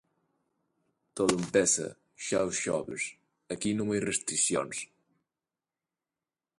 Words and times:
Todo 1.17 1.31
empeza 1.43 1.87
xa 2.25 2.39
os 2.49 2.55
xoves, 2.65 3.03
aquí 3.53 3.71
non 3.75 3.87
hai 3.89 4.01
restricións. 4.09 4.77